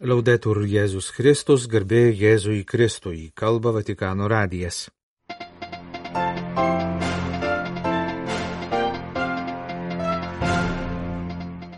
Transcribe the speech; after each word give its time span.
Laudetur 0.00 0.62
Jėzus 0.64 1.10
Kristus, 1.12 1.66
garbė 1.68 2.06
Jėzui 2.16 2.62
Kristui, 2.64 3.26
kalba 3.36 3.68
Vatikano 3.76 4.30
radijas. 4.32 4.86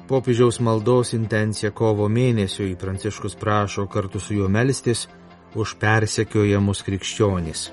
Popiežiaus 0.06 0.60
maldos 0.62 1.10
intencija 1.18 1.72
kovo 1.74 2.06
mėnesiui 2.06 2.78
Pranciškus 2.78 3.34
prašo 3.42 3.88
kartu 3.90 4.22
su 4.22 4.38
juo 4.38 4.46
melstis 4.46 5.08
už 5.58 5.74
persekiojamus 5.82 6.86
krikščionis. 6.86 7.66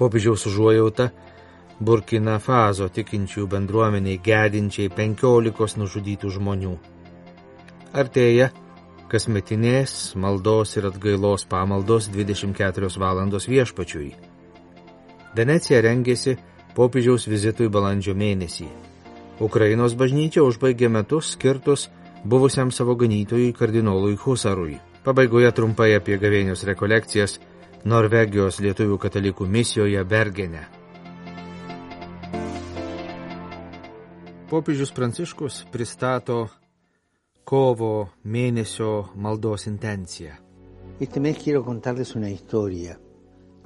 Popiežiaus 0.00 0.48
užuojauta 0.48 1.10
Burkina 1.76 2.40
Faso 2.40 2.88
tikinčių 2.88 3.50
bendruomeniai 3.52 4.16
gedinčiai 4.16 4.88
penkiolikos 4.88 5.76
nužudytų 5.76 6.36
žmonių. 6.40 6.76
Artėja 7.92 8.54
kasmetinės 9.14 10.16
maldos 10.18 10.72
ir 10.74 10.88
atgailos 10.88 11.44
pamaldos 11.46 12.08
24 12.10 12.88
valandos 12.98 13.46
viešpačiui. 13.46 14.08
Venecija 15.38 15.78
rengėsi 15.84 16.34
popiežiaus 16.74 17.28
vizitui 17.30 17.68
balandžio 17.70 18.16
mėnesį. 18.18 18.66
Ukrainos 19.46 19.94
bažnyčia 19.98 20.42
užbaigė 20.42 20.90
metus 20.90 21.34
skirtus 21.36 21.86
buvusiam 22.24 22.72
savo 22.74 22.96
ganytojui 22.98 23.52
kardinolui 23.54 24.18
Husarui. 24.18 24.80
Pabaigoje 25.06 25.52
trumpai 25.54 25.92
apie 25.94 26.18
gavėnios 26.18 26.66
rekolekcijas 26.66 27.38
Norvegijos 27.84 28.58
lietuvių 28.64 28.98
katalikų 28.98 29.46
misijoje 29.46 30.02
Bergene. 30.08 30.66
Popiežius 34.50 34.94
Pranciškus 34.96 35.64
pristato 35.70 36.48
kovo 37.44 38.08
mėnesio 38.24 39.10
maldos 39.16 39.66
intenciją. 39.66 40.32
Este 41.00 41.20
mes 41.20 41.36
quiero 41.38 41.64
contarles 41.64 42.14
una 42.14 42.30
historia 42.30 42.98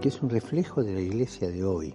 que 0.00 0.08
es 0.08 0.20
un 0.22 0.30
reflejo 0.30 0.83
de 0.83 0.94
la 0.94 1.00
iglesia 1.00 1.48
de 1.48 1.64
hoy. 1.64 1.94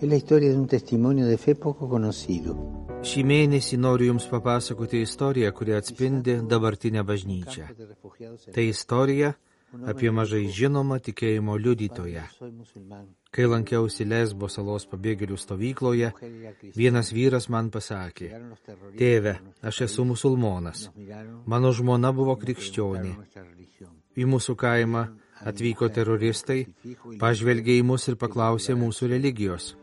Es 0.00 0.08
la 0.08 0.16
historia 0.16 0.50
de 0.50 0.56
un 0.56 0.66
testimonio 0.66 1.26
de 1.26 1.38
fe 1.38 1.54
poco 1.54 1.88
conocido. 1.88 2.54
Šį 3.02 3.22
mėnesį 3.24 3.78
noriu 3.78 4.12
Jums 4.12 4.26
papasakoti 4.30 5.00
istoriją, 5.02 5.52
kuri 5.52 5.74
atspindi 5.74 6.38
dabartinę 6.46 7.02
bažnyčią. 7.06 7.66
Tai 8.54 8.64
istorija 8.64 9.32
apie 9.88 10.10
mažai 10.14 10.46
žinomą 10.52 10.98
tikėjimo 11.04 11.56
liudytoją. 11.60 12.24
Kai 13.34 13.44
lankiausi 13.44 14.06
Lesbo 14.08 14.48
salos 14.48 14.86
pabėgėlių 14.88 15.36
stovykloje, 15.36 16.12
vienas 16.76 17.12
vyras 17.12 17.48
man 17.52 17.68
pasakė, 17.70 18.30
tėve, 18.98 19.36
aš 19.62 19.82
esu 19.88 20.06
musulmonas, 20.08 20.88
mano 21.46 21.72
žmona 21.72 22.12
buvo 22.16 22.36
krikščionė. 22.40 23.14
Į 24.18 24.26
mūsų 24.26 24.56
kaimą 24.58 25.04
atvyko 25.46 25.90
teroristai, 25.94 26.64
pažvelgė 27.20 27.78
į 27.78 27.84
mus 27.86 28.08
ir 28.08 28.16
paklausė 28.18 28.74
mūsų 28.78 29.12
religijos. 29.12 29.74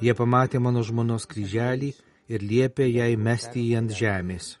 Jie 0.00 0.14
pamatė 0.16 0.60
mano 0.62 0.84
žmonos 0.86 1.26
kryželį 1.28 1.90
ir 2.30 2.44
liepė 2.44 2.86
jai 2.88 3.16
mesti 3.16 3.64
jį 3.66 3.80
ant 3.80 3.96
žemės. 3.96 4.52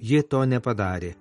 Ji 0.00 0.22
to 0.30 0.44
nepadarė 0.48 1.16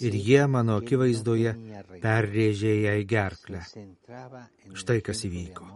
ir 0.00 0.16
jie 0.26 0.42
mano 0.46 0.78
akivaizdoje 0.80 1.54
perrėžė 2.02 2.74
į 3.00 3.06
gerklę. 3.10 3.62
Štai 4.74 5.00
kas 5.06 5.24
įvyko. 5.28 5.68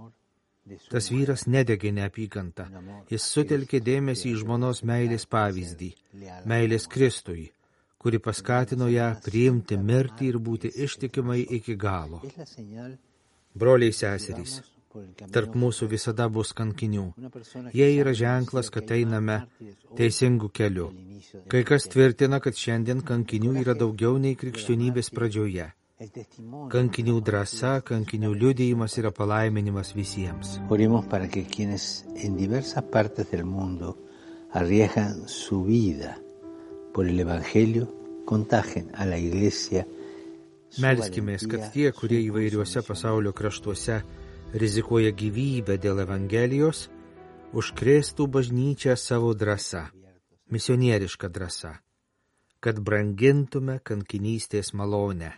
Tas 0.89 1.11
vyras 1.13 1.45
nedegė 1.45 1.91
neapykantą, 1.93 2.65
jis 3.13 3.25
sutelkė 3.35 3.83
dėmesį 3.85 4.31
į 4.31 4.39
žmonos 4.45 4.81
meilės 4.89 5.27
pavyzdį, 5.29 5.91
meilės 6.49 6.87
Kristui, 6.89 7.51
kuri 8.01 8.21
paskatino 8.27 8.89
ją 8.89 9.11
priimti 9.27 9.77
mirtį 9.77 10.31
ir 10.31 10.39
būti 10.47 10.71
ištikimai 10.87 11.43
iki 11.59 11.77
galo. 11.77 12.23
Broliai 13.55 13.93
seserys, 13.93 14.63
tarp 15.35 15.55
mūsų 15.59 15.89
visada 15.91 16.27
bus 16.29 16.53
kankinių. 16.57 17.07
Jie 17.75 17.89
yra 17.99 18.13
ženklas, 18.17 18.71
kad 18.75 18.91
einame 18.95 19.41
teisingų 19.99 20.51
kelių. 20.55 20.91
Kai 21.51 21.63
kas 21.69 21.89
tvirtina, 21.91 22.41
kad 22.45 22.59
šiandien 22.59 23.03
kankinių 23.07 23.57
yra 23.63 23.75
daugiau 23.79 24.19
nei 24.19 24.37
krikščionybės 24.39 25.11
pradžioje. 25.15 25.71
Kankinių 26.75 27.21
drąsa, 27.25 27.77
kankinių 27.87 28.33
liudėjimas 28.35 28.99
yra 29.01 29.13
palaiminimas 29.15 29.95
visiems. 29.95 30.59
Oremos 30.69 31.07
para 31.07 31.29
que 31.29 31.45
quienes 31.45 32.05
en 32.17 32.37
diversas 32.37 32.83
partes 32.91 33.31
del 33.31 33.45
mundo 33.45 33.97
arriesgan 34.51 35.29
su 35.29 35.63
vida 35.65 36.19
por 36.93 37.07
el 37.07 37.19
Evangelio 37.21 37.89
contagien 38.25 38.91
a 38.95 39.07
la 39.07 39.19
Iglesia. 39.19 39.85
Melskimės, 40.83 41.47
kad 41.47 41.69
tie, 41.71 41.93
kurie 41.95 42.19
įvairiuose 42.27 42.83
pasaulio 42.83 43.31
kraštuose 43.33 44.01
rizikuoja 44.55 45.11
gyvybę 45.11 45.77
dėl 45.83 46.05
Evangelijos, 46.05 46.87
užkrėstų 47.55 48.27
bažnyčią 48.31 48.95
savo 48.97 49.33
drąsą, 49.35 49.83
misionierišką 50.51 51.29
drąsą, 51.29 51.73
kad 52.63 52.79
brangintume 52.81 53.81
kankinystės 53.83 54.73
malonę. 54.75 55.33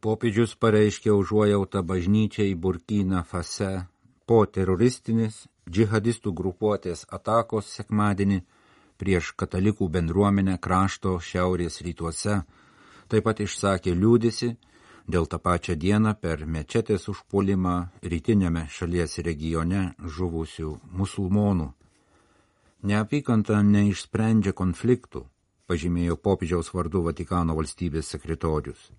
Popiežius 0.00 0.54
pareiškė 0.54 1.10
užuojautą 1.10 1.82
bažnyčiai 1.82 2.54
Burkina 2.54 3.24
Fase 3.26 3.86
po 4.26 4.44
teroristinės 4.46 5.46
džihadistų 5.66 6.30
grupuotės 6.30 7.02
atakos 7.10 7.72
sekmadienį 7.74 8.44
prieš 9.02 9.32
katalikų 9.34 9.88
bendruomenę 9.90 10.60
krašto 10.62 11.16
šiaurės 11.18 11.80
rytuose, 11.82 12.44
taip 13.10 13.26
pat 13.26 13.42
išsakė 13.42 13.96
liūdėsi 13.98 14.54
dėl 15.08 15.26
tą 15.30 15.38
pačią 15.38 15.74
dieną 15.78 16.14
per 16.20 16.44
mečetės 16.46 17.08
užpuolimą 17.12 17.74
rytinėme 18.12 18.66
šalies 18.76 19.18
regione 19.26 19.82
žuvusių 20.16 20.70
musulmonų. 21.00 21.68
Neapykanta 22.86 23.62
neišsprendžia 23.66 24.52
konfliktų, 24.52 25.24
pažymėjo 25.66 26.16
popiežiaus 26.22 26.72
vardu 26.74 27.02
Vatikano 27.06 27.56
valstybės 27.58 28.12
sekretorius. 28.14 28.90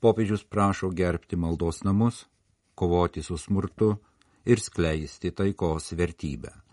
Popiežius 0.00 0.44
prašo 0.44 0.90
gerbti 0.90 1.36
maldos 1.36 1.82
namus, 1.84 2.26
kovoti 2.74 3.22
su 3.22 3.38
smurtu 3.38 3.94
ir 4.44 4.60
skleisti 4.60 5.30
taikos 5.30 5.92
vertybę. 5.92 6.65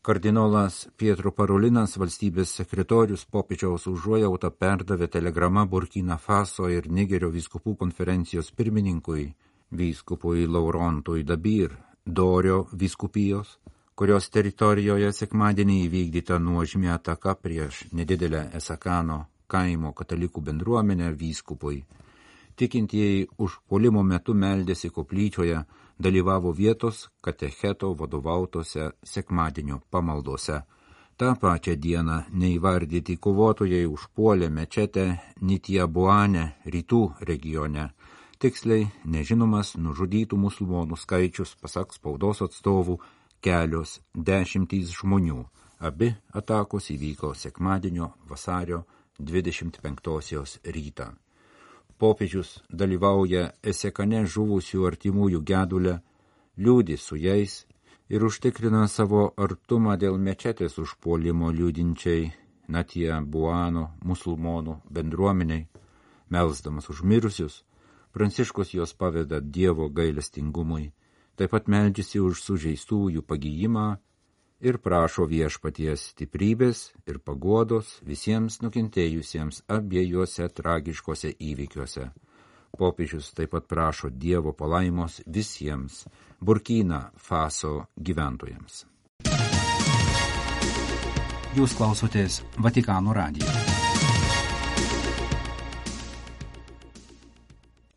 Kardinolas 0.00 0.86
Pietro 0.96 1.28
Parulinas, 1.36 1.98
valstybės 2.00 2.54
sekretorius 2.56 3.26
popiežiaus 3.28 3.82
užuojautą 3.90 4.48
perdavė 4.56 5.10
telegramą 5.12 5.66
Burkina 5.68 6.16
Faso 6.16 6.70
ir 6.72 6.86
Nigerio 6.88 7.28
vyskupų 7.34 7.74
konferencijos 7.82 8.48
pirmininkui, 8.56 9.26
vyskupui 9.76 10.46
Laurontui 10.48 11.26
Dabir, 11.28 11.74
Dorio 12.06 12.62
vyskupijos, 12.72 13.58
kurios 13.92 14.30
teritorijoje 14.32 15.12
sekmadienį 15.12 15.76
įvykdyta 15.90 16.40
nuožmė 16.40 16.94
ataka 16.94 17.36
prieš 17.36 17.84
nedidelę 17.92 18.46
Esakano 18.56 19.26
kaimo 19.52 19.92
katalikų 19.92 20.40
bendruomenę 20.48 21.12
vyskupui. 21.12 21.82
Tikintieji 22.56 23.28
užpuolimo 23.36 24.00
metu 24.02 24.32
meldėsi 24.32 24.88
koplyčioje, 24.88 25.60
dalyvavo 26.00 26.50
vietos 26.52 27.08
katecheto 27.20 27.94
vadovautose 27.94 28.90
sekmadienio 29.04 29.80
pamaldose. 29.90 30.60
Ta 31.16 31.34
pačią 31.40 31.74
dieną 31.84 32.16
neįvardyti 32.42 33.18
kovotojai 33.24 33.84
užpuolė 33.94 34.48
mečetę 34.48 35.04
Nitiabuane 35.48 36.44
rytų 36.74 37.02
regione. 37.30 37.90
Tiksliai 38.40 38.88
nežinomas 39.04 39.74
nužudytų 39.76 40.40
musulmonų 40.40 40.96
skaičius, 40.96 41.54
pasak 41.60 41.92
spaudos 41.92 42.40
atstovų, 42.48 42.96
kelios 43.44 43.98
dešimtys 44.14 44.96
žmonių. 45.02 45.44
Abi 45.80 46.14
atakos 46.32 46.88
įvyko 46.96 47.34
sekmadienio 47.36 48.14
vasario 48.28 48.86
25 49.18 50.60
rytą 50.64 51.12
popiežius 52.00 52.58
dalyvauja 52.82 53.50
esekane 53.72 54.24
žuvusių 54.34 54.86
artimųjų 54.90 55.40
gedulę, 55.50 55.98
liūdi 56.56 56.96
su 56.98 57.18
jais 57.20 57.64
ir 58.08 58.24
užtikrina 58.26 58.86
savo 58.88 59.30
artumą 59.46 59.96
dėl 60.00 60.18
mečetės 60.18 60.78
užpuolimo 60.82 61.52
liūdinčiai 61.54 62.30
Natie 62.70 63.10
Buano 63.26 63.88
musulmonų 64.06 64.76
bendruomeniai, 64.94 65.66
melsdamas 66.30 66.86
už 66.92 67.02
mirusius, 67.02 67.64
Pranciškus 68.12 68.74
jos 68.74 68.92
paveda 68.94 69.38
Dievo 69.40 69.88
gailestingumui, 69.88 70.90
taip 71.38 71.52
pat 71.54 71.68
meldžiasi 71.70 72.18
už 72.18 72.42
sužeistųjų 72.42 73.22
pagyjimą 73.22 73.86
ir 74.60 74.78
prašo 74.78 75.24
viešpaties 75.28 76.10
stiprybės 76.12 76.90
ir 77.08 77.18
paguodos 77.24 77.96
visiems 78.06 78.60
nukentėjusiems 78.64 79.62
abiejuose 79.68 80.48
tragiškose 80.48 81.32
įvykiuose. 81.50 82.10
Popiežius 82.78 83.32
taip 83.34 83.50
pat 83.56 83.66
prašo 83.66 84.10
Dievo 84.10 84.52
palaimos 84.52 85.20
visiems 85.26 86.04
Burkina 86.40 87.10
Faso 87.16 87.86
gyventojams. 87.96 88.84
Jūs 91.56 91.74
klausotės 91.74 92.42
Vatikano 92.62 93.12
radijo. 93.16 93.48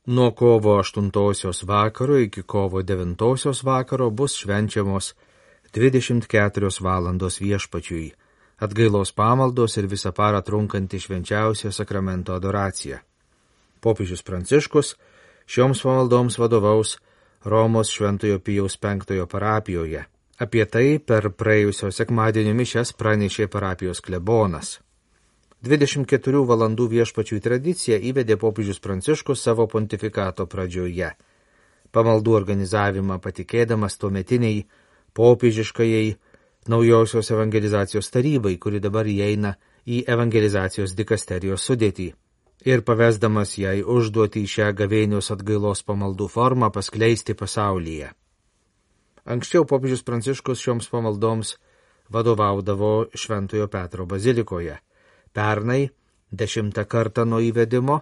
Nuo 0.06 0.32
kovo 0.36 0.74
8 0.82 1.64
vakaro 1.64 2.18
iki 2.20 2.42
kovo 2.42 2.82
9 2.82 3.64
vakaro 3.64 4.10
bus 4.10 4.36
švenčiamos 4.36 5.14
24 5.74 6.70
valandos 6.82 7.40
viešpačiui, 7.42 8.12
atgailos 8.62 9.12
pamaldos 9.12 9.74
ir 9.82 9.88
visą 9.90 10.12
parą 10.14 10.42
trunkanti 10.46 11.00
švenčiausio 11.02 11.72
sakramento 11.74 12.36
adoracija. 12.38 13.00
Popiežius 13.82 14.22
Pranciškus 14.22 14.94
šioms 15.46 15.82
pamaldoms 15.82 16.38
vadovaus 16.38 17.00
Romos 17.44 17.90
Šventojo 17.90 18.40
Pijaus 18.40 18.78
V 18.82 19.26
parapijoje. 19.26 20.06
Apie 20.38 20.66
tai 20.66 21.00
per 21.00 21.32
praėjusio 21.32 21.92
sekmadienio 21.92 22.54
mišes 22.54 22.94
pranešė 22.94 23.48
parapijos 23.48 24.02
klebonas. 24.02 24.80
24 25.64 26.46
valandų 26.46 26.88
viešpačių 26.88 27.40
tradiciją 27.40 27.98
įvedė 27.98 28.38
popiežius 28.38 28.80
Pranciškus 28.80 29.42
savo 29.42 29.68
pontifikato 29.68 30.46
pradžioje. 30.46 31.12
Pamaldų 31.92 32.32
organizavimą 32.34 33.20
patikėdamas 33.20 33.98
tuometiniai 33.98 34.66
popiežiškajai 35.14 36.16
naujosios 36.72 37.32
evangelizacijos 37.32 38.10
tarybai, 38.14 38.58
kuri 38.58 38.80
dabar 38.84 39.08
įeina 39.08 39.56
į 39.86 40.04
evangelizacijos 40.08 40.96
dikasterijos 40.98 41.66
sudėtį 41.70 42.14
ir 42.66 42.84
pavesdamas 42.88 43.58
jai 43.60 43.82
užduoti 43.84 44.46
šią 44.48 44.72
gavėnios 44.80 45.32
atgailos 45.36 45.84
pamaldų 45.84 46.30
formą 46.32 46.70
paskleisti 46.72 47.36
pasaulyje. 47.36 48.12
Anksčiau 49.24 49.68
popiežius 49.68 50.04
Pranciškus 50.04 50.62
šioms 50.64 50.90
pamaldoms 50.92 51.56
vadovaudavo 52.12 53.08
Šventojo 53.16 53.68
Petro 53.72 54.06
bazilikoje. 54.06 54.78
Pernai, 55.34 55.90
dešimtą 56.32 56.86
kartą 56.86 57.26
nuo 57.26 57.40
įvedimo, 57.40 58.02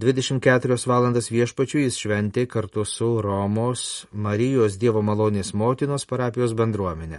24 0.00 0.78
valandas 0.88 1.26
viešpačių 1.28 1.82
jis 1.82 1.98
šventė 2.00 2.46
kartu 2.48 2.86
su 2.88 3.08
Romos 3.20 4.06
Marijos 4.26 4.78
Dievo 4.80 5.02
malonės 5.04 5.50
motinos 5.52 6.06
parapijos 6.08 6.54
bendruomenė. 6.56 7.18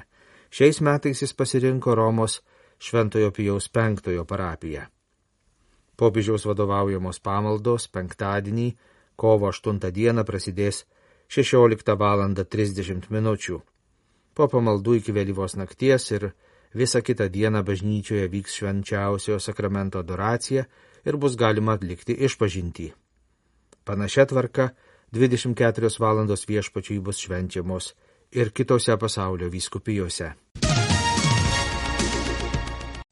Šiais 0.49 0.79
metais 0.81 1.21
jis 1.21 1.35
pasirinko 1.37 1.93
Romos 1.93 2.39
Šventojo 2.81 3.29
Pijaus 3.37 3.69
penktojo 3.69 4.25
parapiją. 4.25 4.87
Popiežiaus 5.93 6.47
vadovaujamos 6.49 7.21
pamaldos 7.21 7.85
penktadienį, 7.93 8.71
kovo 9.15 9.53
8 9.53 9.77
dieną 9.77 10.25
prasidės 10.25 10.87
16 11.29 11.97
val. 12.01 12.25
30 12.33 13.11
minučių. 13.13 13.61
Po 14.33 14.47
pamaldų 14.49 15.03
iki 15.03 15.13
vėlyvos 15.13 15.53
nakties 15.53 16.09
ir 16.17 16.31
visą 16.73 17.05
kitą 17.05 17.29
dieną 17.29 17.61
bažnyčioje 17.61 18.25
vyks 18.25 18.57
švenčiausio 18.57 19.37
sakramento 19.37 20.01
adoracija 20.01 20.65
ir 21.05 21.17
bus 21.17 21.37
galima 21.37 21.73
atlikti 21.77 22.13
išpažinti. 22.13 22.91
Panašia 23.83 24.25
tvarka 24.25 24.69
24 25.11 25.99
valandos 25.99 26.47
viešpačiui 26.47 26.99
bus 26.99 27.17
švenčiamos 27.19 27.93
ir 28.31 28.51
kitose 28.51 28.97
pasaulio 28.97 29.49
vyskupijose. 29.49 30.31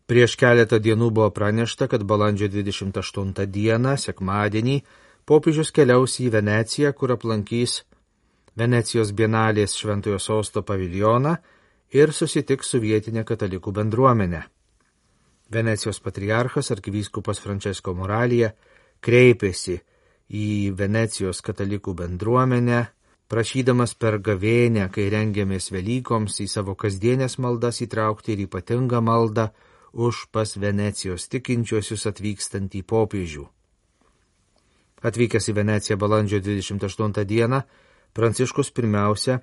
Prieš 0.10 0.34
keletą 0.42 0.80
dienų 0.82 1.12
buvo 1.14 1.30
pranešta, 1.30 1.86
kad 1.88 2.02
balandžio 2.02 2.48
28 2.50 3.46
dieną, 3.46 3.94
sekmadienį, 3.98 4.80
popiežius 5.30 5.70
keliaus 5.72 6.18
į 6.24 6.32
Veneciją, 6.34 6.94
kur 6.98 7.14
aplankys 7.14 7.84
Venecijos 8.58 9.12
bienalės 9.14 9.76
Šventojo 9.78 10.18
Sosto 10.20 10.64
paviljoną 10.66 11.36
ir 11.94 12.14
susitiks 12.14 12.74
su 12.74 12.82
vietinė 12.82 13.24
katalikų 13.24 13.72
bendruomenė. 13.72 14.42
Venecijos 15.50 16.00
patriarchas 16.00 16.72
arkivyskupas 16.72 17.42
Francesco 17.42 17.94
Moralija 17.98 18.52
kreipėsi 19.02 19.80
į 20.30 20.76
Venecijos 20.78 21.42
katalikų 21.42 21.96
bendruomenę, 21.98 22.84
prašydamas 23.30 23.96
per 23.98 24.20
gavėnę, 24.22 24.90
kai 24.94 25.10
rengiamės 25.10 25.72
Velykoms, 25.74 26.38
į 26.44 26.48
savo 26.50 26.76
kasdienės 26.78 27.40
maldas 27.42 27.82
įtraukti 27.82 28.36
ir 28.36 28.46
ypatingą 28.46 29.02
maldą 29.02 29.50
už 29.94 30.28
pas 30.32 30.54
Venecijos 30.58 31.26
tikinčiuosius 31.34 32.06
atvykstantį 32.12 32.84
popiežių. 32.86 33.46
Atvykęs 35.02 35.50
į 35.50 35.54
Veneciją 35.56 35.98
balandžio 35.98 36.42
28 36.44 37.26
dieną, 37.26 37.64
Pranciškus 38.14 38.72
pirmiausia 38.74 39.40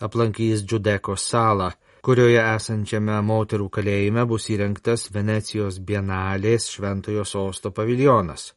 aplankys 0.00 0.64
Džudeko 0.64 1.16
salą, 1.16 1.70
kurioje 2.06 2.38
esančiame 2.38 3.16
moterų 3.26 3.64
kalėjime 3.74 4.22
bus 4.30 4.44
įrengtas 4.54 5.08
Venecijos 5.14 5.80
bienalės 5.88 6.68
šventojo 6.70 7.24
sosto 7.26 7.72
paviljonas. 7.74 8.52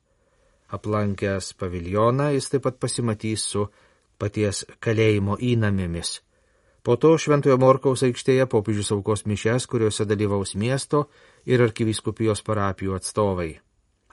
Aplankęs 0.78 1.56
paviljoną 1.58 2.28
jis 2.36 2.52
taip 2.54 2.68
pat 2.68 2.78
pasimatys 2.84 3.48
su 3.54 3.64
paties 4.22 4.68
kalėjimo 4.86 5.40
įnamėmis. 5.42 6.20
Po 6.86 6.96
to 7.02 7.16
Šventojo 7.18 7.58
Morkaus 7.58 8.06
aikštėje 8.06 8.46
popiežius 8.54 8.94
aukos 8.94 9.26
mišes, 9.26 9.66
kuriuose 9.72 10.06
dalyvaus 10.06 10.54
miesto 10.54 11.08
ir 11.50 11.66
arkiviskupijos 11.66 12.46
parapijų 12.46 13.00
atstovai. 13.00 13.50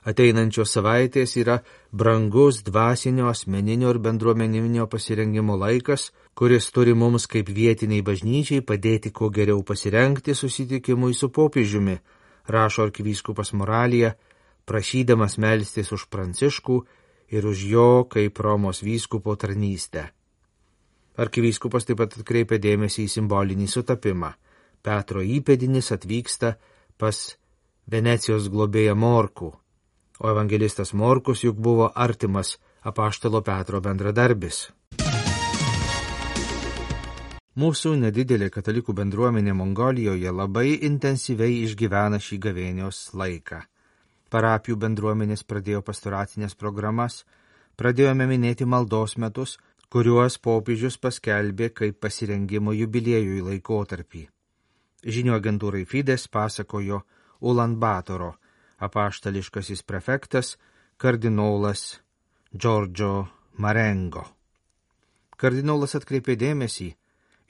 Ateinančios 0.07 0.71
savaitės 0.71 1.33
yra 1.35 1.57
brangus 1.91 2.61
dvasinio, 2.63 3.25
asmeninio 3.27 3.89
ir 3.91 3.97
bendruomeninio 3.99 4.85
pasirengimo 4.87 5.57
laikas, 5.59 6.11
kuris 6.37 6.69
turi 6.71 6.93
mums 6.95 7.25
kaip 7.27 7.49
vietiniai 7.51 8.05
bažnyčiai 8.07 8.63
padėti 8.63 9.11
kuo 9.11 9.27
geriau 9.35 9.65
pasirengti 9.67 10.35
susitikimui 10.35 11.11
su 11.13 11.27
popiežiumi, 11.39 11.97
rašo 12.47 12.87
arkivyskupas 12.87 13.51
Moralija, 13.51 14.13
prašydamas 14.63 15.35
melstis 15.43 15.91
už 15.91 16.07
Pranciškų 16.07 16.79
ir 17.35 17.51
už 17.51 17.67
jo 17.67 17.91
kaip 18.07 18.39
Romos 18.39 18.79
vyskupo 18.87 19.35
tarnystę. 19.35 20.07
Arkivyskupas 21.19 21.83
taip 21.83 21.99
pat 21.99 22.15
atkreipia 22.15 22.61
dėmesį 22.63 23.09
į 23.09 23.13
simbolinį 23.17 23.67
sutapimą. 23.67 24.31
Petro 24.85 25.19
įpėdinis 25.19 25.91
atvyksta 25.91 26.55
pas 26.95 27.23
Venecijos 27.91 28.47
globėją 28.53 28.93
Morkų, 28.95 29.49
o 30.19 30.29
evangelistas 30.31 30.93
Morkus 30.93 31.43
juk 31.43 31.57
buvo 31.57 31.91
artimas 31.95 32.57
apaštalo 32.81 33.41
Petro 33.41 33.81
bendradarbis. 33.81 34.67
Mūsų 37.57 37.95
nedidelė 37.97 38.51
katalikų 38.53 38.93
bendruomenė 38.93 39.55
Mongolijoje 39.57 40.29
labai 40.29 40.75
intensyviai 40.85 41.63
išgyvena 41.63 42.19
šį 42.21 42.37
gavėnios 42.43 42.99
laiką. 43.17 43.63
Parapijų 44.29 44.77
bendruomenės 44.83 45.41
pradėjo 45.47 45.81
pastoracinės 45.81 46.53
programas, 46.53 47.23
pradėjome 47.79 48.27
minėti 48.29 48.67
maldos 48.69 49.17
metus, 49.17 49.57
kuriuos 49.89 50.37
popiežius 50.37 50.99
paskelbė 51.01 51.71
kaip 51.79 51.97
pasirengimo 52.03 52.75
jubiliejui 52.77 53.41
laikotarpį. 53.41 54.27
Žinių 55.07 55.33
agentūrai 55.39 55.85
Fides 55.87 56.27
pasakojo 56.27 57.01
Ulan 57.41 57.77
Batoro, 57.79 58.35
apaštališkasis 58.77 59.83
prefektas, 59.83 60.57
kardinolas 60.97 61.99
Džordžo 62.55 63.27
Marengo. 63.57 64.23
Kardinolas 65.37 65.95
atkreipė 65.97 66.37
dėmesį 66.37 66.87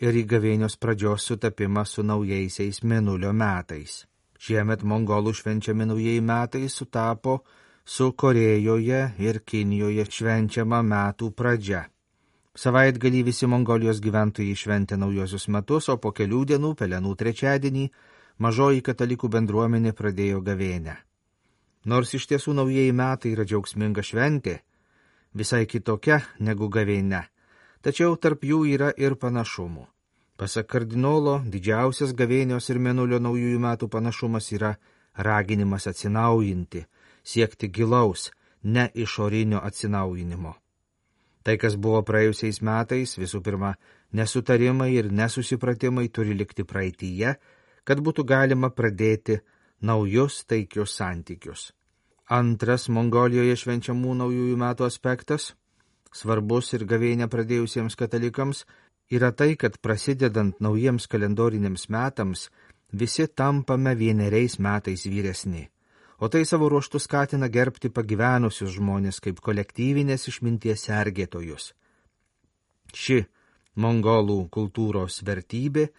ir 0.03 0.17
į 0.21 0.23
gavėnios 0.27 0.75
pradžios 0.75 1.25
sutapimą 1.27 1.85
su 1.87 2.03
naujaisiais 2.03 2.83
menulio 2.83 3.33
metais. 3.33 4.05
Šiemet 4.37 4.83
mongolų 4.83 5.33
švenčiami 5.33 5.87
naujieji 5.89 6.21
metai 6.21 6.67
sutapo 6.69 7.39
su 7.85 8.11
Korejoje 8.11 9.01
ir 9.23 9.39
Kinijoje 9.39 10.05
švenčiama 10.05 10.83
metų 10.83 11.31
pradžia. 11.31 11.87
Savaitgalį 12.57 13.23
visi 13.29 13.47
Mongolijos 13.47 14.01
gyventojai 14.01 14.55
šventė 14.57 14.97
naujosius 14.97 15.47
metus, 15.53 15.89
o 15.93 15.97
po 16.01 16.11
kelių 16.11 16.43
dienų, 16.51 16.73
pelenų 16.75 17.15
trečiadienį, 17.15 17.89
mažoji 18.41 18.81
katalikų 18.81 19.29
bendruomenė 19.29 19.93
pradėjo 19.93 20.41
gavėnę. 20.41 21.06
Nors 21.85 22.13
iš 22.13 22.27
tiesų 22.31 22.55
naujieji 22.57 22.95
metai 22.95 23.33
yra 23.35 23.45
džiaugsminga 23.45 24.03
šventė, 24.03 24.57
visai 25.33 25.65
kitokia 25.65 26.21
negu 26.39 26.69
gavėne, 26.69 27.27
tačiau 27.81 28.17
tarp 28.17 28.43
jų 28.43 28.63
yra 28.73 28.91
ir 28.97 29.15
panašumų. 29.15 29.85
Pasak 30.37 30.67
kardinolo, 30.69 31.39
didžiausias 31.49 32.13
gavėnios 32.13 32.69
ir 32.69 32.77
menulio 32.77 33.17
naujųjų 33.19 33.59
metų 33.59 33.87
panašumas 33.89 34.51
yra 34.53 34.75
raginimas 35.17 35.87
atsinaujinti, 35.89 36.83
siekti 37.23 37.69
gilaus, 37.73 38.29
ne 38.63 38.89
išorinio 38.93 39.61
atsinaujinimo. 39.65 40.53
Tai, 41.41 41.55
kas 41.57 41.77
buvo 41.79 42.03
praėjusiais 42.03 42.59
metais, 42.61 43.15
visų 43.17 43.41
pirma, 43.41 43.73
nesutarimai 44.11 44.91
ir 44.93 45.09
nesusipratimai 45.11 46.09
turi 46.13 46.35
likti 46.35 46.65
praeitįje, 46.67 47.33
kad 47.87 48.01
būtų 48.03 48.25
galima 48.27 48.69
pradėti 48.69 49.39
naujus 49.81 50.43
taikius 50.45 50.95
santykius. 50.97 51.71
Antras 52.27 52.89
Mongolijoje 52.91 53.55
švenčiamų 53.55 54.17
naujųjų 54.21 54.57
metų 54.59 54.87
aspektas, 54.87 55.53
svarbus 56.11 56.73
ir 56.75 56.83
gavėnę 56.89 57.29
pradėjusiems 57.31 57.95
katalikams, 57.95 58.65
yra 59.09 59.31
tai, 59.31 59.55
kad 59.55 59.79
prasidedant 59.79 60.59
naujiems 60.59 61.07
kalendoriniams 61.07 61.87
metams, 61.89 62.49
visi 62.91 63.27
tampame 63.27 63.95
vieneriais 63.95 64.57
metais 64.59 65.05
vyresni, 65.07 65.69
o 66.19 66.27
tai 66.27 66.43
savo 66.45 66.67
ruoštų 66.73 66.99
skatina 66.99 67.47
gerbti 67.47 67.91
pagyvenusius 67.93 68.75
žmonės 68.75 69.21
kaip 69.23 69.39
kolektyvinės 69.39 70.27
išminties 70.27 70.87
sergėtojus. 70.89 71.73
Ši 72.93 73.23
mongolų 73.75 74.47
kultūros 74.49 75.21
vertybė 75.23 75.89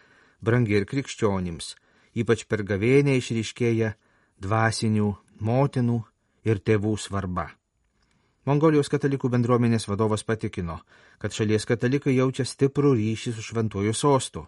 brangi 0.45 0.77
ir 0.77 0.89
krikščionims, 0.89 1.77
ypač 2.19 2.45
per 2.51 2.65
gavėnę 2.67 3.17
išryškėja 3.19 3.95
dvasinių 4.43 5.13
motinų 5.45 6.03
ir 6.49 6.61
tėvų 6.65 6.97
svarba. 6.99 7.49
Mongolijos 8.49 8.89
katalikų 8.89 9.29
bendruomenės 9.35 9.85
vadovas 9.91 10.23
patikino, 10.25 10.79
kad 11.21 11.35
šalies 11.37 11.67
katalikai 11.69 12.15
jaučia 12.17 12.47
stiprų 12.49 12.95
ryšį 12.97 13.35
su 13.37 13.45
šventuoju 13.51 13.93
sostu. 13.93 14.47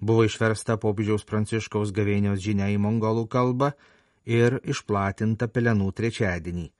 Buvo 0.00 0.24
išversta 0.24 0.78
popiežiaus 0.80 1.26
pranciškaus 1.28 1.92
gavėnios 1.92 2.40
žinia 2.40 2.70
į 2.72 2.78
mongolų 2.80 3.26
kalbą 3.28 3.74
ir 4.24 4.56
išplatinta 4.64 5.50
pelenų 5.52 5.90
trečiadienį. 5.92 6.70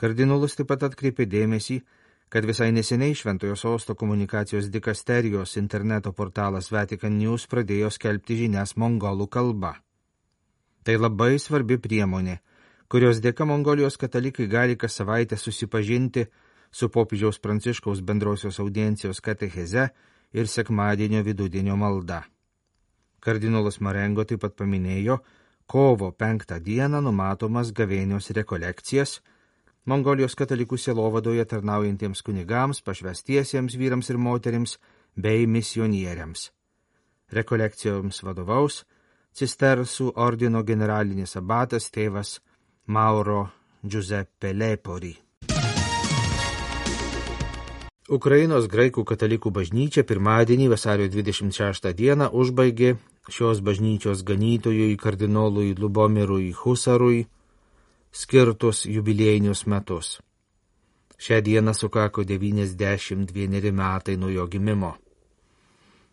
Kardinolus 0.00 0.56
taip 0.56 0.70
pat 0.72 0.86
atkreipė 0.88 1.26
dėmesį, 1.28 1.82
kad 2.36 2.44
visai 2.44 2.72
neseniai 2.72 3.14
Šventojo 3.14 3.56
sosto 3.56 3.94
komunikacijos 3.94 4.66
dikasterijos 4.70 5.56
interneto 5.56 6.10
portalas 6.12 6.66
Vatican 6.70 7.14
News 7.16 7.46
pradėjo 7.48 7.88
skelbti 7.88 8.34
žinias 8.36 8.74
mongolų 8.76 9.24
kalba. 9.32 9.70
Tai 10.84 10.98
labai 11.00 11.38
svarbi 11.40 11.78
priemonė, 11.80 12.34
kurios 12.92 13.22
dėka 13.24 13.46
Mongolijos 13.48 13.96
katalikai 13.96 14.50
gali 14.52 14.76
kas 14.76 14.98
savaitę 15.00 15.38
susipažinti 15.40 16.26
su 16.70 16.90
popiežiaus 16.92 17.40
pranciškaus 17.40 18.02
bendrosios 18.04 18.60
audiencijos 18.60 19.22
katecheze 19.24 19.86
ir 20.36 20.52
sekmadienio 20.56 21.22
vidudienio 21.24 21.78
malda. 21.80 22.20
Kardinolas 23.24 23.80
Marengo 23.80 24.28
taip 24.28 24.44
pat 24.44 24.58
paminėjo, 24.60 25.22
kovo 25.66 26.12
penktą 26.12 26.60
dieną 26.60 27.00
numatomas 27.00 27.72
gavėnios 27.72 28.28
rekolekcijas 28.36 29.22
Mongolijos 29.86 30.34
katalikų 30.34 30.78
sielovadoje 30.82 31.44
tarnaujantiems 31.46 32.22
kunigams, 32.26 32.82
pašvestiesiems 32.82 33.76
vyrams 33.78 34.10
ir 34.10 34.18
moterims 34.18 34.78
bei 35.14 35.46
misionieriams. 35.46 36.50
Rekolekcijoms 37.30 38.22
vadovaus 38.26 38.82
Cistersų 39.36 40.14
ordino 40.16 40.62
generalinis 40.64 41.36
abatas 41.36 41.90
tėvas 41.92 42.38
Mauro 42.88 43.50
Giuseppe 43.84 44.54
Lepori. 44.56 45.12
Ukrainos 48.08 48.66
graikų 48.72 49.04
katalikų 49.04 49.52
bažnyčia 49.52 50.06
pirmadienį 50.08 50.70
vasario 50.72 51.10
26 51.12 51.92
dieną 51.98 52.30
užbaigė 52.32 52.94
šios 53.28 53.60
bažnyčios 53.60 54.24
ganytojui 54.24 54.96
kardinolui 54.96 55.74
Lubomirui 55.76 56.54
Husarui 56.56 57.26
skirtus 58.16 58.86
jubiliejinius 58.88 59.66
metus. 59.66 60.08
Šią 61.24 61.40
dieną 61.46 61.72
sukako 61.74 62.24
91 62.24 63.72
metai 63.72 64.16
nuo 64.16 64.30
jo 64.30 64.46
gimimo. 64.52 64.92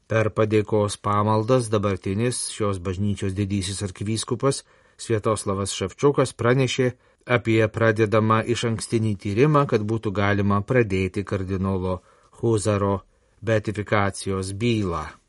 Per 0.07 0.29
padėkos 0.35 0.97
pamaldas 1.07 1.69
dabartinis 1.71 2.49
šios 2.55 2.79
bažnyčios 2.83 3.33
didysis 3.39 3.79
arkivyskupas 3.87 4.63
Svietoslavas 4.99 5.71
Ševčiukas 5.77 6.35
pranešė 6.39 6.91
apie 7.37 7.63
pradedamą 7.77 8.43
iš 8.53 8.67
ankstinį 8.69 9.15
tyrimą, 9.23 9.65
kad 9.71 9.81
būtų 9.81 10.11
galima 10.11 10.61
pradėti 10.61 11.23
kardinolo 11.23 12.01
Huzaro 12.39 12.95
beatifikacijos 13.41 14.51
bylą. 14.59 15.22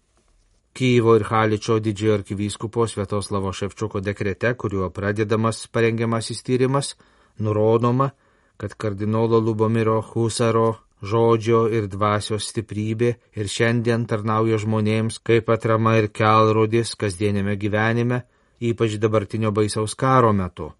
Kyjivo 0.74 1.14
ir 1.16 1.24
Haličio 1.30 1.78
didžiojo 1.78 2.14
arkivyskupo 2.18 2.86
Svietoslavo 2.90 3.52
Ševčiuko 3.52 4.00
dekrete, 4.00 4.54
kuriuo 4.58 4.90
pradedamas 4.90 5.66
parengiamasis 5.66 6.42
tyrimas, 6.42 6.94
nurodoma, 7.38 8.10
kad 8.56 8.74
kardinolo 8.74 9.38
Lubomiro 9.38 10.00
Husaro 10.02 10.74
žodžio 11.02 11.64
ir 11.70 11.86
dvasios 11.90 12.50
stiprybė 12.50 13.14
ir 13.38 13.50
šiandien 13.56 14.06
tarnauja 14.10 14.58
žmonėms 14.58 15.20
kaip 15.22 15.50
atrama 15.50 15.96
ir 16.00 16.10
kelrodis 16.10 16.94
kasdienėme 16.98 17.56
gyvenime 17.60 18.24
ypač 18.60 18.96
dabartinio 18.98 19.50
baisaus 19.52 19.94
karo 19.94 20.32
metu. 20.32 20.72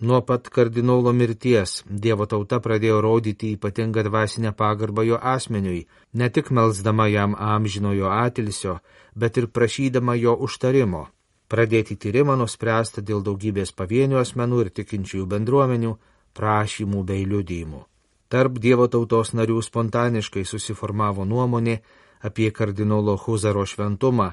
Nuo 0.00 0.20
pat 0.22 0.48
kardinolo 0.54 1.10
mirties 1.12 1.72
Dievo 1.90 2.26
tauta 2.30 2.60
pradėjo 2.62 3.00
rodyti 3.02 3.48
ypatingą 3.56 4.04
dvasinę 4.06 4.52
pagarbą 4.54 5.02
jo 5.02 5.16
asmeniui, 5.18 5.86
ne 6.14 6.28
tik 6.30 6.50
melzdama 6.54 7.08
jam 7.10 7.34
amžinojo 7.34 8.12
atilsio, 8.14 8.76
bet 9.14 9.40
ir 9.40 9.48
prašydama 9.50 10.14
jo 10.14 10.36
užtarimo. 10.46 11.08
Pradėti 11.50 11.96
tyrimą 11.96 12.36
nuspręsta 12.38 13.02
dėl 13.02 13.24
daugybės 13.26 13.72
pavienių 13.74 14.20
asmenų 14.20 14.60
ir 14.64 14.70
tikinčiųjų 14.76 15.26
bendruomenių 15.32 15.96
prašymų 16.38 17.02
bei 17.08 17.24
liudymų. 17.26 17.80
Tarp 18.28 18.60
Dievo 18.62 18.86
tautos 18.86 19.32
narių 19.34 19.58
spontaniškai 19.66 20.44
susiformavo 20.44 21.24
nuomonė 21.24 21.80
apie 22.22 22.52
kardinolo 22.52 23.16
Huzaro 23.24 23.64
šventumą, 23.66 24.28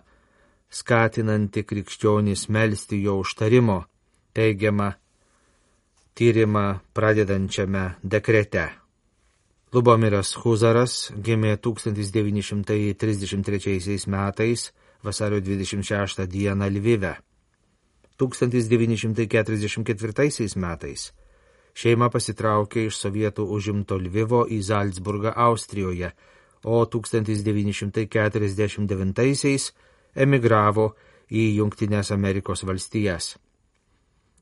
skatinanti 0.69 1.65
krikščionys 1.65 2.45
melstį 2.53 3.01
jo 3.07 3.17
užtarimo, 3.24 3.79
teigiama 4.36 4.91
tyrimą 6.15 6.79
pradedančiame 6.95 8.00
dekrete. 8.03 8.69
Lubomiras 9.75 10.36
Huzaras 10.39 11.12
gimė 11.19 11.60
1933 11.60 14.07
metais 14.07 14.72
vasario 15.03 15.41
26 15.41 16.27
dieną 16.27 16.69
Lvive. 16.72 17.15
1944 18.17 20.55
metais 20.55 21.13
šeima 21.75 22.10
pasitraukė 22.10 22.86
iš 22.88 22.95
sovietų 23.03 23.43
užimto 23.57 23.95
Lvivo 24.00 24.48
į 24.48 24.63
Salzburgą 24.63 25.34
Austrijoje, 25.36 26.12
o 26.63 26.86
1949 26.88 29.74
emigravo 30.15 30.95
į 31.29 31.55
Junktinės 31.60 32.12
Amerikos 32.15 32.63
valstijas. 32.63 33.36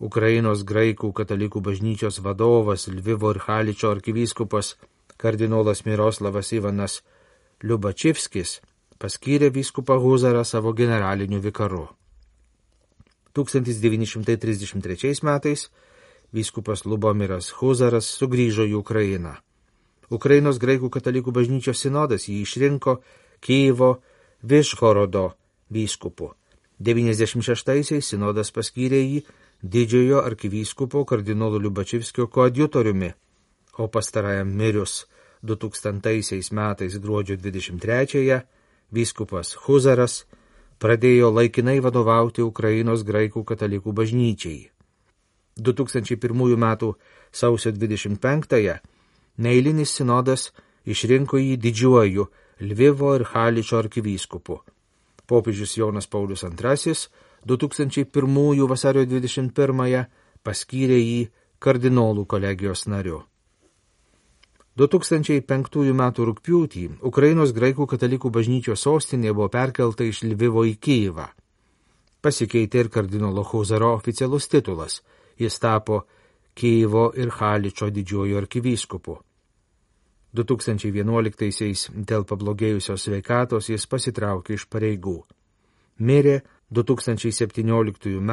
Ukrainos 0.00 0.64
graikų 0.64 1.12
katalikų 1.12 1.60
bažnyčios 1.60 2.20
vadovas 2.20 2.88
Lvivo 2.88 3.30
ir 3.32 3.38
Haličio 3.38 3.90
arkivyskupas 3.90 4.76
kardinolas 5.16 5.84
Miroslavas 5.84 6.52
Ivanas 6.52 7.02
Liubačivskis 7.62 8.60
paskyrė 8.98 9.50
vyskupą 9.52 9.98
Huzarą 10.00 10.44
savo 10.44 10.72
generaliniu 10.72 11.40
vikaru. 11.40 11.88
1933 13.36 15.22
metais 15.22 15.70
vyskupas 16.36 16.84
Lubomiras 16.84 17.50
Huzaras 17.58 18.08
sugrįžo 18.18 18.68
į 18.68 18.76
Ukrainą. 18.78 19.36
Ukrainos 20.12 20.60
graikų 20.62 20.90
katalikų 20.92 21.32
bažnyčios 21.34 21.80
sinodas 21.82 22.28
jį 22.28 22.42
išrinko 22.44 23.00
Kyivo 23.42 23.96
Višhorodo 24.42 25.32
vyskupu. 25.72 26.34
96-aisiais 26.78 28.12
sinodas 28.12 28.52
paskyrė 28.52 29.00
jį 29.00 29.22
didžiojo 29.62 30.20
arkivyskupo 30.22 31.04
kardinolo 31.08 31.58
Liubačivskio 31.58 32.28
koadjutoriumi, 32.28 33.10
o 33.78 33.88
pastarajam 33.88 34.52
mirius 34.52 35.06
2000 35.42 36.52
metais 36.52 36.98
gruodžio 36.98 37.36
23-ąją 37.36 38.40
vyskupas 38.92 39.56
Huzaras 39.66 40.24
pradėjo 40.78 41.32
laikinai 41.32 41.80
vadovauti 41.80 42.44
Ukrainos 42.44 43.04
graikų 43.08 43.44
katalikų 43.44 43.92
bažnyčiai. 43.92 44.75
2001 45.56 46.56
m. 46.56 46.66
sausio 47.32 47.72
25-ąją 47.72 48.76
neįlinis 49.38 49.92
sinodas 49.98 50.50
išrinko 50.84 51.40
jį 51.40 51.56
didžiuoju 51.60 52.26
Lvivo 52.60 53.14
ir 53.16 53.24
Haličio 53.32 53.78
arkivyskupu. 53.78 54.60
Popiežius 55.26 55.76
Jonas 55.76 56.06
Paulius 56.06 56.44
II 56.44 56.94
2001 57.46 58.68
vasario 58.68 59.04
21-ąją 59.04 60.04
paskyrė 60.42 60.98
jį 60.98 61.26
kardinolų 61.58 62.26
kolegijos 62.26 62.86
nariu. 62.86 63.22
2005 64.76 65.92
m. 65.92 66.02
rūpjūtį 66.28 66.84
Ukrainos 67.08 67.52
graikų 67.56 67.86
katalikų 67.88 68.30
bažnyčios 68.30 68.82
sostinė 68.84 69.32
buvo 69.32 69.48
perkelta 69.48 70.04
iš 70.04 70.22
Lvivo 70.28 70.66
į 70.68 70.76
Kyivą. 70.76 71.30
Pasikeitė 72.20 72.84
ir 72.84 72.90
kardinolo 72.92 73.44
Huzaro 73.44 73.94
oficialus 73.96 74.48
titulas. 74.52 75.00
Jis 75.38 75.58
tapo 75.58 76.04
Kyjivo 76.56 77.10
ir 77.16 77.30
Haličio 77.30 77.90
didžiuoju 77.90 78.38
arkivyskupu. 78.38 79.18
2011-aisiais 80.36 81.88
dėl 82.08 82.24
pablogėjusios 82.28 83.06
sveikatos 83.08 83.70
jis 83.70 83.86
pasitraukė 83.86 84.56
iš 84.56 84.66
pareigų. 84.72 85.18
Mirė 85.98 86.40
2017 86.72 88.16
m. 88.20 88.32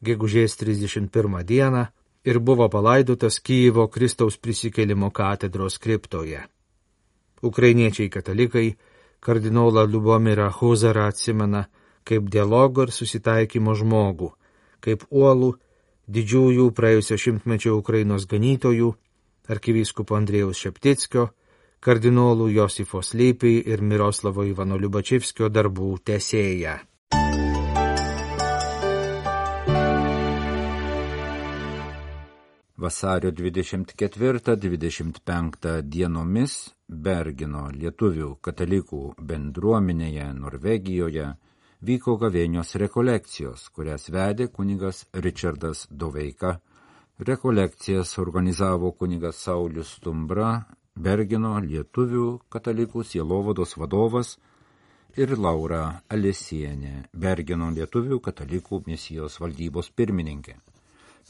gegužės 0.00 0.56
31 0.60 1.44
dieną 1.44 1.86
ir 2.24 2.38
buvo 2.38 2.68
palaidotas 2.68 3.40
Kyjivo 3.40 3.88
Kristaus 3.88 4.36
prisikėlimo 4.36 5.10
katedros 5.10 5.78
kriptoje. 5.78 6.44
Ukrainiečiai 7.42 8.08
katalikai 8.08 8.76
kardinolą 9.20 9.86
Liubomirą 9.88 10.50
Huzarą 10.60 11.08
atsimena 11.08 11.66
kaip 12.04 12.28
dialogo 12.32 12.84
ir 12.84 12.92
susitaikymo 12.92 13.74
žmogų, 13.76 14.30
kaip 14.80 15.04
uolų 15.10 15.54
didžiųjų 16.08 16.70
praėjusio 16.76 17.16
šimtmečio 17.20 17.76
Ukrainos 17.78 18.26
ganytojų, 18.30 18.94
arkivyskupo 19.50 20.16
Andrėjaus 20.16 20.58
Šeptickio, 20.62 21.28
kardinolų 21.80 22.50
Josifo 22.54 23.02
Slypį 23.02 23.62
ir 23.72 23.82
Miroslavo 23.82 24.44
Ivano 24.48 24.78
Liubačivskio 24.78 25.48
darbų 25.48 25.98
tesėja. 26.04 26.80
Vasario 32.80 33.28
24-25 33.36 35.84
dienomis 35.84 36.72
Bergino 36.88 37.68
lietuvių 37.74 38.40
katalikų 38.40 39.14
bendruomenėje 39.20 40.32
Norvegijoje 40.38 41.34
vyko 41.80 42.16
gavėnios 42.20 42.74
rekolekcijos, 42.80 43.68
kurias 43.72 44.10
vedė 44.12 44.50
kunigas 44.52 45.06
Richardas 45.14 45.86
Doveika. 45.90 46.58
Rekolekcijas 47.20 48.18
organizavo 48.18 48.92
kunigas 48.92 49.40
Saulis 49.44 49.96
Stumbra, 49.96 50.66
Bergino 50.96 51.54
lietuvių 51.64 52.26
katalikų 52.52 53.04
sielovados 53.04 53.76
vadovas 53.80 54.34
ir 55.16 55.36
Laura 55.38 56.02
Alisienė, 56.08 57.06
Bergino 57.12 57.70
lietuvių 57.72 58.20
katalikų 58.20 58.82
misijos 58.86 59.40
valdybos 59.40 59.90
pirmininkė. 59.96 60.58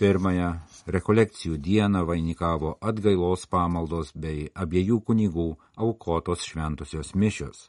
Pirmąją 0.01 0.51
rekolekcijų 0.87 1.59
dieną 1.59 2.07
vainikavo 2.09 2.79
atgailos 2.81 3.47
pamaldos 3.47 4.15
bei 4.15 4.49
abiejų 4.55 5.03
kunigų 5.07 5.51
aukotos 5.77 6.47
šventosios 6.47 7.15
mišios. 7.15 7.69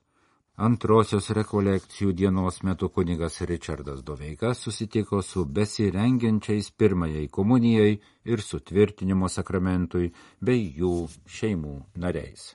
Antrosios 0.61 1.31
rekolekcijų 1.33 2.11
dienos 2.13 2.59
metu 2.67 2.91
kunigas 2.93 3.39
Richardas 3.49 4.03
Doveikas 4.05 4.61
susitiko 4.65 5.23
su 5.25 5.45
besirengiančiais 5.57 6.69
pirmajai 6.77 7.25
komunijai 7.37 7.95
ir 8.29 8.43
sutvirtinimo 8.45 9.29
sakramentui 9.35 10.11
bei 10.39 10.67
jų 10.77 10.93
šeimų 11.25 11.75
nariais. 12.05 12.51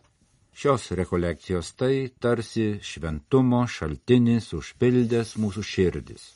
Šios 0.54 0.88
rekolekcijos 1.02 1.74
tai 1.74 2.08
tarsi 2.22 2.78
šventumo 2.92 3.66
šaltinis 3.66 4.52
užpildęs 4.54 5.34
mūsų 5.42 5.66
širdis 5.74 6.34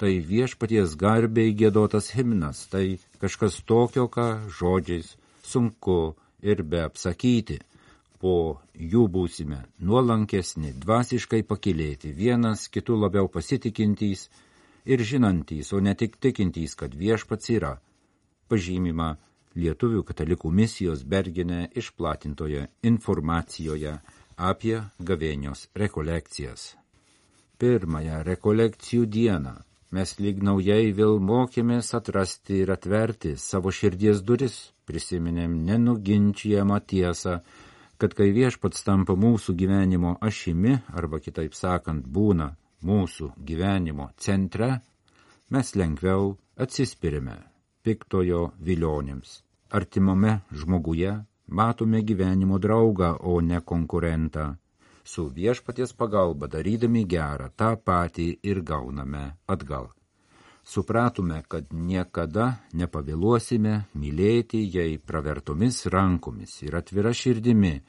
tai 0.00 0.16
viešpaties 0.24 0.96
garbiai 0.96 1.52
gėdotas 1.52 2.08
himnas, 2.16 2.64
tai 2.72 2.96
kažkas 3.20 3.60
tokio, 3.68 4.06
ką 4.08 4.48
žodžiais 4.48 5.12
sunku 5.44 6.14
ir 6.40 6.62
be 6.64 6.80
apsakyti. 6.86 7.58
Po 8.20 8.60
jų 8.76 9.06
būsime 9.08 9.62
nuolankesni, 9.80 10.74
dvasiškai 10.76 11.40
pakilėti, 11.48 12.12
vienas 12.12 12.66
kitų 12.68 12.98
labiau 13.06 13.30
pasitikintys 13.32 14.26
ir 14.84 15.00
žinantys, 15.00 15.72
o 15.72 15.80
ne 15.80 15.94
tik 15.96 16.18
tikintys, 16.20 16.76
kad 16.76 16.92
viešpats 16.92 17.52
yra. 17.56 17.78
Pažymima 18.48 19.14
Lietuvių 19.58 20.04
katalikų 20.06 20.50
misijos 20.54 21.00
Bergene 21.02 21.64
išplatintoje 21.74 22.68
informacijoje 22.86 23.96
apie 24.36 24.76
gavėnios 25.00 25.64
rekolekcijas. 25.74 26.76
Pirmąją 27.58 28.22
rekolekcijų 28.28 29.08
dieną 29.16 29.56
mes 29.90 30.14
lyg 30.22 30.44
naujai 30.46 30.92
vėl 30.94 31.18
mokėmės 31.18 31.90
atrasti 31.98 32.60
ir 32.62 32.70
atverti 32.76 33.34
savo 33.36 33.72
širdies 33.74 34.22
duris, 34.22 34.60
prisiminėm 34.86 35.58
nenuginčiamą 35.66 36.78
tiesą, 36.92 37.40
kad 38.00 38.14
kai 38.16 38.30
viešpats 38.32 38.84
tampa 38.86 39.12
mūsų 39.12 39.54
gyvenimo 39.60 40.14
ašimi, 40.24 40.78
arba 40.96 41.20
kitaip 41.20 41.52
sakant, 41.54 42.06
būna 42.08 42.54
mūsų 42.88 43.34
gyvenimo 43.44 44.08
centre, 44.16 44.70
mes 45.52 45.74
lengviau 45.76 46.32
atsispirime 46.56 47.36
piktojo 47.84 48.50
vilionėms. 48.64 49.42
Artimame 49.76 50.40
žmoguje 50.50 51.12
matome 51.60 52.00
gyvenimo 52.02 52.58
draugą, 52.58 53.14
o 53.20 53.40
ne 53.40 53.60
konkurentą 53.60 54.54
su 55.04 55.28
viešpaties 55.28 55.92
pagalba 55.92 56.46
darydami 56.46 57.04
gerą 57.04 57.48
tą 57.56 57.74
patį 57.76 58.28
ir 58.50 58.62
gauname 58.62 59.24
atgal. 59.46 59.90
Supratome, 60.64 61.42
kad 61.48 61.72
niekada 61.72 62.60
nepavėluosime 62.76 63.86
mylėti 63.96 64.60
jai 64.74 64.98
pravertomis 64.98 65.86
rankomis 65.90 66.60
ir 66.62 66.76
atvira 66.78 67.12
širdimi, 67.16 67.80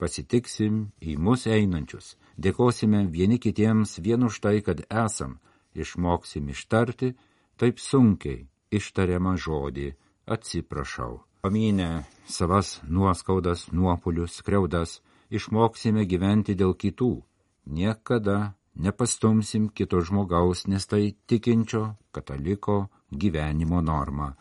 pasitiksim 0.00 0.86
į 1.02 1.16
mus 1.18 1.46
einančius, 1.50 2.14
dėkosime 2.38 3.04
vieni 3.10 3.38
kitiems 3.42 3.98
vien 4.00 4.24
už 4.24 4.40
tai, 4.40 4.60
kad 4.64 4.80
esam, 4.88 5.40
išmoksim 5.74 6.48
ištarti 6.54 7.12
taip 7.60 7.82
sunkiai 7.82 8.46
ištariamą 8.70 9.36
žodį. 9.36 9.90
Atsiprašau. 10.30 11.20
Pamynę 11.42 12.04
savas 12.28 12.78
nuoskaudas, 12.84 13.66
nuopolius, 13.72 14.42
kreudas, 14.46 15.00
išmoksime 15.32 16.04
gyventi 16.06 16.54
dėl 16.54 16.76
kitų, 16.76 17.24
niekada 17.66 18.54
nepastumsim 18.74 19.68
kito 19.74 20.00
žmogaus, 20.00 20.66
nes 20.66 20.86
tai 20.86 21.14
tikinčio 21.26 21.94
kataliko 22.12 22.86
gyvenimo 23.10 23.80
norma. 23.80 24.34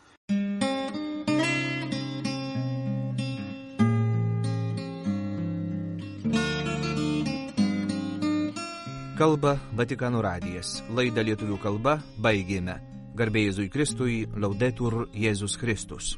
Kalba 9.19 9.57
Vatikano 9.75 10.21
radijas. 10.23 10.77
Laidą 10.95 11.25
lietuvių 11.27 11.57
kalba 11.59 11.97
baigėme. 12.23 12.77
Garbėjai 13.19 13.49
Jėzui 13.49 13.67
Kristui, 13.73 14.21
laudetur 14.39 15.09
Jėzus 15.11 15.57
Kristus. 15.59 16.13